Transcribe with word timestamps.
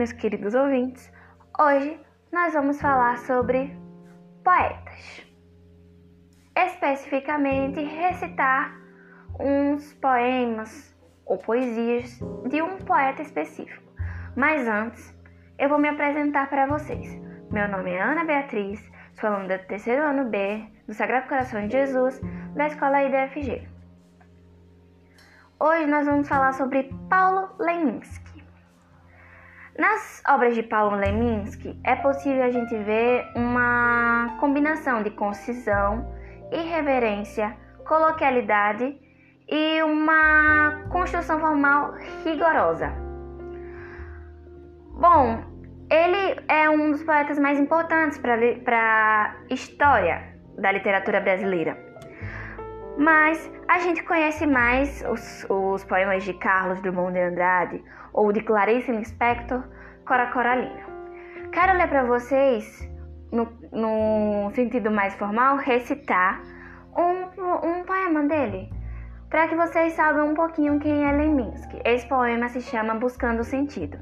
meus 0.00 0.12
queridos 0.12 0.54
ouvintes. 0.54 1.12
Hoje 1.60 2.00
nós 2.32 2.54
vamos 2.54 2.80
falar 2.80 3.18
sobre 3.18 3.76
poetas. 4.42 5.26
Especificamente, 6.56 7.82
recitar 7.82 8.74
uns 9.38 9.92
poemas 10.00 10.96
ou 11.26 11.36
poesias 11.36 12.18
de 12.48 12.62
um 12.62 12.78
poeta 12.78 13.20
específico. 13.20 13.92
Mas 14.34 14.66
antes, 14.66 15.14
eu 15.58 15.68
vou 15.68 15.78
me 15.78 15.90
apresentar 15.90 16.48
para 16.48 16.64
vocês. 16.64 17.20
Meu 17.50 17.68
nome 17.68 17.90
é 17.90 18.00
Ana 18.00 18.24
Beatriz, 18.24 18.80
sou 19.20 19.28
aluna 19.28 19.58
do 19.58 19.66
terceiro 19.66 20.02
ano 20.02 20.30
B 20.30 20.64
do 20.86 20.94
Sagrado 20.94 21.28
Coração 21.28 21.66
de 21.66 21.72
Jesus 21.72 22.18
da 22.54 22.68
escola 22.68 23.02
IDFG. 23.02 23.68
Hoje 25.60 25.86
nós 25.86 26.06
vamos 26.06 26.26
falar 26.26 26.54
sobre 26.54 26.90
Paulo 27.10 27.50
Leminski. 27.58 28.29
Nas 29.80 30.22
obras 30.28 30.54
de 30.54 30.62
Paulo 30.62 30.94
Leminski 30.94 31.80
é 31.84 31.96
possível 31.96 32.44
a 32.44 32.50
gente 32.50 32.76
ver 32.76 33.26
uma 33.34 34.36
combinação 34.38 35.02
de 35.02 35.08
concisão, 35.08 36.06
irreverência, 36.52 37.56
coloquialidade 37.88 38.94
e 39.48 39.82
uma 39.82 40.84
construção 40.90 41.40
formal 41.40 41.94
rigorosa. 42.22 42.92
Bom, 45.00 45.42
ele 45.90 46.38
é 46.46 46.68
um 46.68 46.90
dos 46.90 47.02
poetas 47.02 47.38
mais 47.38 47.58
importantes 47.58 48.18
para 48.18 48.34
a 48.34 49.34
história 49.48 50.36
da 50.58 50.72
literatura 50.72 51.22
brasileira. 51.22 51.78
Mas 53.00 53.50
a 53.66 53.78
gente 53.78 54.02
conhece 54.02 54.46
mais 54.46 55.02
os, 55.10 55.46
os 55.48 55.82
poemas 55.84 56.22
de 56.22 56.34
Carlos 56.34 56.82
Drummond 56.82 57.14
de 57.14 57.20
Andrade 57.20 57.84
ou 58.12 58.30
de 58.30 58.42
Clarice 58.42 58.92
Lispector, 58.92 59.64
Cora 60.06 60.30
Coralina. 60.30 60.84
Quero 61.50 61.78
ler 61.78 61.88
para 61.88 62.04
vocês, 62.04 62.86
no, 63.32 63.48
no, 63.72 64.50
sentido 64.54 64.90
mais 64.90 65.14
formal, 65.14 65.56
recitar 65.56 66.42
um, 66.94 67.22
um 67.66 67.84
poema 67.84 68.24
dele, 68.24 68.70
para 69.30 69.48
que 69.48 69.56
vocês 69.56 69.94
saibam 69.94 70.32
um 70.32 70.34
pouquinho 70.34 70.78
quem 70.78 71.08
é 71.08 71.10
Leminski. 71.10 71.80
Esse 71.82 72.06
poema 72.06 72.50
se 72.50 72.60
chama 72.60 72.96
Buscando 72.96 73.40
o 73.40 73.44
Sentido. 73.44 73.98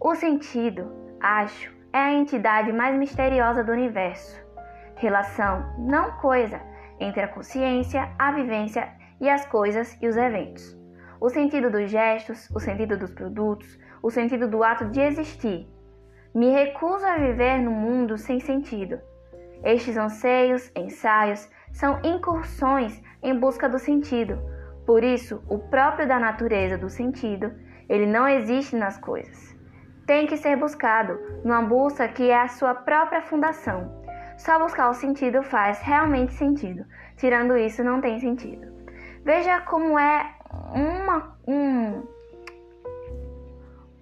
O 0.00 0.14
sentido, 0.14 0.88
acho, 1.20 1.74
é 1.92 1.98
a 1.98 2.12
entidade 2.12 2.72
mais 2.72 2.96
misteriosa 2.96 3.64
do 3.64 3.72
universo. 3.72 4.40
Relação, 4.94 5.74
não 5.76 6.12
coisa 6.12 6.67
entre 7.00 7.20
a 7.20 7.28
consciência, 7.28 8.10
a 8.18 8.32
vivência 8.32 8.88
e 9.20 9.28
as 9.28 9.46
coisas 9.46 9.96
e 10.00 10.08
os 10.08 10.16
eventos. 10.16 10.76
O 11.20 11.28
sentido 11.28 11.70
dos 11.70 11.90
gestos, 11.90 12.48
o 12.54 12.60
sentido 12.60 12.96
dos 12.96 13.12
produtos, 13.12 13.78
o 14.02 14.10
sentido 14.10 14.48
do 14.48 14.62
ato 14.62 14.86
de 14.86 15.00
existir. 15.00 15.68
Me 16.34 16.50
recuso 16.50 17.04
a 17.04 17.16
viver 17.16 17.58
no 17.58 17.70
mundo 17.70 18.16
sem 18.16 18.38
sentido. 18.38 19.00
Estes 19.64 19.96
anseios, 19.96 20.70
ensaios, 20.76 21.50
são 21.72 22.00
incursões 22.04 23.02
em 23.22 23.36
busca 23.38 23.68
do 23.68 23.78
sentido. 23.78 24.38
Por 24.86 25.02
isso, 25.02 25.42
o 25.48 25.58
próprio 25.58 26.06
da 26.06 26.18
natureza 26.18 26.78
do 26.78 26.88
sentido, 26.88 27.52
ele 27.88 28.06
não 28.06 28.28
existe 28.28 28.76
nas 28.76 28.96
coisas. 28.96 29.56
Tem 30.06 30.26
que 30.26 30.36
ser 30.36 30.56
buscado 30.56 31.18
numa 31.44 31.62
busca 31.62 32.08
que 32.08 32.30
é 32.30 32.40
a 32.40 32.48
sua 32.48 32.74
própria 32.74 33.20
fundação 33.22 33.97
só 34.38 34.58
buscar 34.58 34.88
o 34.88 34.94
sentido 34.94 35.42
faz 35.42 35.80
realmente 35.82 36.32
sentido. 36.32 36.86
Tirando 37.16 37.56
isso, 37.56 37.82
não 37.82 38.00
tem 38.00 38.20
sentido. 38.20 38.66
Veja 39.24 39.60
como 39.62 39.98
é 39.98 40.32
uma, 40.72 41.36
um, 41.46 42.06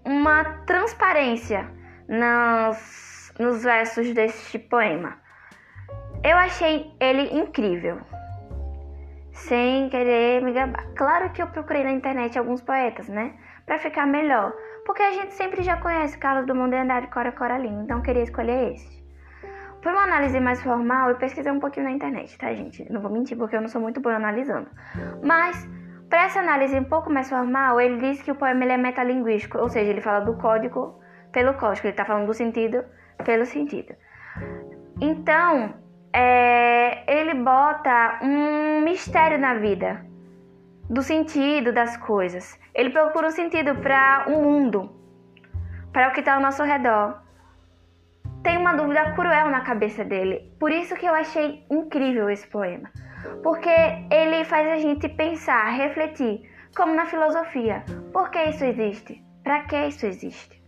uma 0.04 0.44
transparência 0.66 1.68
nos, 2.06 3.32
nos 3.38 3.64
versos 3.64 4.12
deste 4.12 4.58
poema. 4.58 5.16
Eu 6.22 6.36
achei 6.36 6.92
ele 7.00 7.34
incrível. 7.40 7.98
Sem 9.32 9.88
querer 9.88 10.42
me 10.42 10.52
gabar. 10.52 10.86
Claro 10.96 11.30
que 11.30 11.40
eu 11.40 11.46
procurei 11.46 11.82
na 11.82 11.92
internet 11.92 12.38
alguns 12.38 12.60
poetas, 12.60 13.08
né? 13.08 13.34
Pra 13.64 13.78
ficar 13.78 14.06
melhor. 14.06 14.52
Porque 14.84 15.02
a 15.02 15.12
gente 15.12 15.34
sempre 15.34 15.62
já 15.62 15.78
conhece 15.78 16.18
Carlos 16.18 16.46
Drummond 16.46 16.70
de 16.70 16.76
Andrade 16.76 17.06
e 17.06 17.10
Cora 17.10 17.32
Coralina, 17.32 17.82
então 17.82 18.02
queria 18.02 18.22
escolher 18.22 18.72
esse. 18.74 19.05
Por 19.86 19.92
uma 19.92 20.02
análise 20.02 20.40
mais 20.40 20.60
formal, 20.60 21.10
eu 21.10 21.14
pesquisei 21.14 21.52
um 21.52 21.60
pouquinho 21.60 21.86
na 21.86 21.92
internet, 21.92 22.36
tá, 22.36 22.52
gente? 22.52 22.84
Não 22.92 23.00
vou 23.00 23.08
mentir 23.08 23.38
porque 23.38 23.54
eu 23.54 23.60
não 23.60 23.68
sou 23.68 23.80
muito 23.80 24.00
boa 24.00 24.16
analisando. 24.16 24.68
Mas, 25.22 25.64
para 26.10 26.24
essa 26.24 26.40
análise 26.40 26.76
um 26.76 26.82
pouco 26.82 27.08
mais 27.08 27.30
formal, 27.30 27.80
ele 27.80 27.98
diz 27.98 28.20
que 28.20 28.32
o 28.32 28.34
poema 28.34 28.64
é 28.64 28.76
metalinguístico, 28.76 29.58
ou 29.58 29.68
seja, 29.68 29.88
ele 29.88 30.00
fala 30.00 30.22
do 30.22 30.34
código 30.38 31.00
pelo 31.30 31.54
código, 31.54 31.86
ele 31.86 31.92
está 31.92 32.04
falando 32.04 32.26
do 32.26 32.34
sentido 32.34 32.84
pelo 33.24 33.46
sentido. 33.46 33.94
Então, 35.00 35.74
é, 36.12 37.20
ele 37.20 37.34
bota 37.34 38.18
um 38.24 38.80
mistério 38.80 39.38
na 39.38 39.54
vida, 39.54 40.04
do 40.90 41.00
sentido 41.00 41.72
das 41.72 41.96
coisas. 41.96 42.58
Ele 42.74 42.90
procura 42.90 43.28
um 43.28 43.30
sentido 43.30 43.76
para 43.76 44.24
o 44.26 44.42
mundo, 44.42 44.90
para 45.92 46.08
o 46.08 46.12
que 46.12 46.18
está 46.18 46.34
ao 46.34 46.40
nosso 46.40 46.64
redor 46.64 47.24
tem 48.46 48.56
uma 48.56 48.74
dúvida 48.74 49.10
cruel 49.10 49.50
na 49.50 49.62
cabeça 49.62 50.04
dele. 50.04 50.52
Por 50.60 50.70
isso 50.70 50.94
que 50.94 51.04
eu 51.04 51.12
achei 51.12 51.66
incrível 51.68 52.30
esse 52.30 52.46
poema. 52.46 52.88
Porque 53.42 53.68
ele 54.08 54.44
faz 54.44 54.68
a 54.68 54.76
gente 54.76 55.08
pensar, 55.08 55.68
refletir, 55.70 56.48
como 56.76 56.94
na 56.94 57.06
filosofia. 57.06 57.82
Por 58.12 58.30
que 58.30 58.40
isso 58.44 58.64
existe? 58.64 59.20
Para 59.42 59.64
que 59.64 59.76
isso 59.88 60.06
existe? 60.06 60.62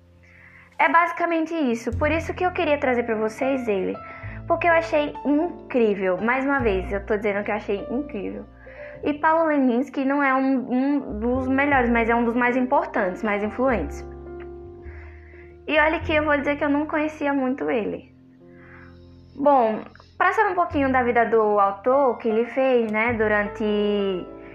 É 0.76 0.88
basicamente 0.88 1.54
isso. 1.54 1.96
Por 1.96 2.10
isso 2.10 2.34
que 2.34 2.44
eu 2.44 2.50
queria 2.50 2.78
trazer 2.78 3.04
para 3.04 3.14
vocês 3.14 3.68
ele. 3.68 3.96
Porque 4.48 4.66
eu 4.66 4.72
achei 4.72 5.14
incrível. 5.24 6.16
Mais 6.16 6.44
uma 6.44 6.58
vez, 6.58 6.90
eu 6.92 7.06
tô 7.06 7.16
dizendo 7.16 7.44
que 7.44 7.52
eu 7.52 7.54
achei 7.54 7.86
incrível. 7.92 8.44
E 9.04 9.14
Paulo 9.14 9.46
Leminski 9.46 10.04
não 10.04 10.20
é 10.20 10.34
um, 10.34 10.66
um 10.68 11.20
dos 11.20 11.46
melhores, 11.46 11.88
mas 11.88 12.10
é 12.10 12.14
um 12.16 12.24
dos 12.24 12.34
mais 12.34 12.56
importantes, 12.56 13.22
mais 13.22 13.44
influentes. 13.44 14.04
E 15.68 15.78
olha 15.78 16.00
que 16.00 16.14
eu 16.14 16.24
vou 16.24 16.34
dizer 16.38 16.56
que 16.56 16.64
eu 16.64 16.70
não 16.70 16.86
conhecia 16.86 17.34
muito 17.34 17.70
ele. 17.70 18.10
Bom, 19.36 19.84
para 20.16 20.32
saber 20.32 20.52
um 20.52 20.54
pouquinho 20.54 20.90
da 20.90 21.02
vida 21.02 21.26
do 21.26 21.60
autor, 21.60 22.12
o 22.12 22.16
que 22.16 22.26
ele 22.26 22.46
fez, 22.46 22.90
né, 22.90 23.12
durante 23.12 23.62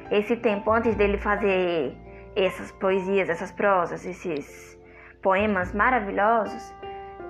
esse 0.10 0.36
tempo 0.38 0.72
antes 0.72 0.96
dele 0.96 1.20
fazer 1.20 1.96
essas 2.36 2.72
poesias, 2.72 3.30
essas 3.30 3.52
prosas, 3.52 4.04
esses 4.04 4.76
poemas 5.22 5.72
maravilhosos, 5.72 6.74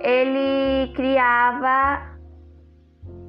ele 0.00 0.90
criava 0.94 2.14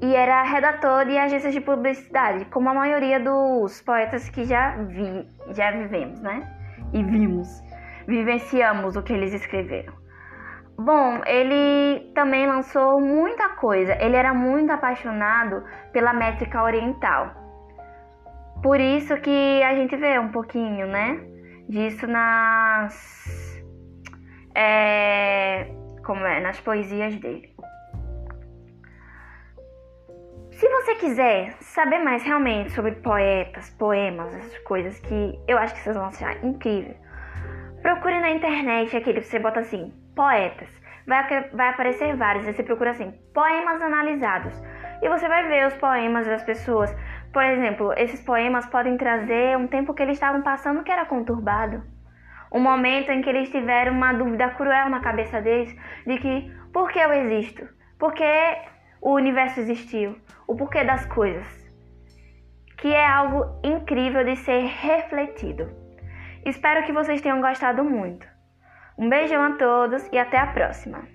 e 0.01 0.15
era 0.15 0.41
redator 0.43 1.05
de 1.05 1.17
agências 1.17 1.53
de 1.53 1.59
publicidade, 1.59 2.45
como 2.45 2.69
a 2.69 2.73
maioria 2.73 3.19
dos 3.19 3.81
poetas 3.81 4.29
que 4.29 4.45
já 4.45 4.77
vi, 4.77 5.27
já 5.49 5.71
vivemos, 5.71 6.21
né? 6.21 6.49
E 6.93 7.03
vimos, 7.03 7.61
vivenciamos 8.07 8.95
o 8.95 9.03
que 9.03 9.11
eles 9.11 9.33
escreveram. 9.33 10.04
Bom, 10.77 11.21
ele 11.25 12.11
também 12.13 12.45
lançou 12.47 12.99
muita 12.99 13.49
coisa. 13.55 13.93
Ele 14.01 14.15
era 14.15 14.33
muito 14.33 14.71
apaixonado 14.71 15.63
pela 15.93 16.13
métrica 16.13 16.61
oriental. 16.61 17.31
Por 18.61 18.79
isso 18.79 19.15
que 19.17 19.63
a 19.63 19.73
gente 19.75 19.95
vê 19.95 20.19
um 20.19 20.31
pouquinho, 20.31 20.87
né, 20.87 21.19
disso 21.69 22.07
nas 22.07 23.63
é, 24.55 25.67
como 26.03 26.25
é, 26.25 26.39
nas 26.41 26.59
poesias 26.59 27.15
dele. 27.17 27.53
Se 30.51 30.69
você 30.69 30.95
quiser 30.95 31.53
saber 31.59 31.99
mais 31.99 32.23
realmente 32.23 32.71
sobre 32.71 32.93
poetas, 32.93 33.69
poemas, 33.71 34.33
essas 34.33 34.57
coisas 34.59 34.97
que 34.99 35.39
eu 35.47 35.57
acho 35.57 35.73
que 35.75 35.81
vocês 35.81 35.95
vão 35.95 36.05
achar 36.05 36.43
incrível, 36.45 36.95
procure 37.95 38.19
na 38.19 38.31
internet 38.31 38.95
aquele 38.95 39.21
que 39.21 39.27
você 39.27 39.39
bota 39.39 39.61
assim, 39.61 39.93
poetas. 40.15 40.69
Vai, 41.07 41.49
vai 41.53 41.69
aparecer 41.69 42.15
vários, 42.15 42.45
você 42.45 42.61
procura 42.61 42.91
assim, 42.91 43.13
poemas 43.33 43.81
analisados. 43.81 44.53
E 45.01 45.07
você 45.07 45.27
vai 45.27 45.47
ver 45.47 45.67
os 45.67 45.73
poemas 45.75 46.27
das 46.27 46.43
pessoas. 46.43 46.93
Por 47.31 47.43
exemplo, 47.43 47.93
esses 47.97 48.21
poemas 48.21 48.65
podem 48.65 48.97
trazer 48.97 49.57
um 49.57 49.67
tempo 49.67 49.93
que 49.93 50.03
eles 50.03 50.17
estavam 50.17 50.41
passando 50.41 50.83
que 50.83 50.91
era 50.91 51.05
conturbado. 51.05 51.83
Um 52.51 52.59
momento 52.59 53.11
em 53.11 53.21
que 53.21 53.29
eles 53.29 53.49
tiveram 53.49 53.93
uma 53.93 54.13
dúvida 54.13 54.49
cruel 54.49 54.89
na 54.89 54.99
cabeça 54.99 55.41
deles 55.41 55.73
de 56.05 56.17
que 56.17 56.51
por 56.73 56.91
que 56.91 56.99
eu 56.99 57.13
existo? 57.13 57.67
Por 57.97 58.13
que 58.13 58.57
o 59.01 59.13
universo 59.13 59.61
existiu? 59.61 60.17
O 60.47 60.55
porquê 60.55 60.83
das 60.83 61.05
coisas? 61.05 61.47
Que 62.77 62.93
é 62.93 63.07
algo 63.07 63.59
incrível 63.63 64.23
de 64.25 64.35
ser 64.35 64.65
refletido. 64.65 65.84
Espero 66.45 66.85
que 66.85 66.93
vocês 66.93 67.21
tenham 67.21 67.41
gostado 67.41 67.83
muito. 67.83 68.27
Um 68.97 69.09
beijão 69.09 69.43
a 69.43 69.57
todos 69.57 70.07
e 70.11 70.17
até 70.17 70.37
a 70.37 70.47
próxima! 70.47 71.14